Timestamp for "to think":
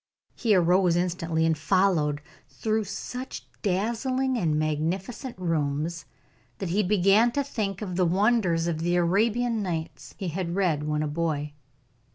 7.33-7.83